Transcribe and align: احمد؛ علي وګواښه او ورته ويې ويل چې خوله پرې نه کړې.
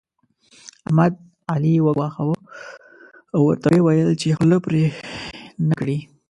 احمد؛ 0.87 1.13
علي 1.51 1.73
وګواښه 1.85 2.21
او 3.35 3.41
ورته 3.47 3.67
ويې 3.71 3.81
ويل 3.85 4.09
چې 4.21 4.35
خوله 4.37 4.57
پرې 4.65 4.83
نه 5.67 5.73
کړې. 5.79 5.97